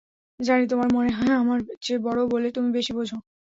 জানি 0.39 0.63
তোমার 0.67 0.89
মনে 0.93 1.11
হয়, 1.11 1.33
আমার 1.35 1.59
চেয়ে 1.81 1.99
বড়ো 2.05 2.23
বলে 2.33 2.47
তুমি 2.51 2.69
বেশি 2.77 2.91
বোঝো। 2.97 3.17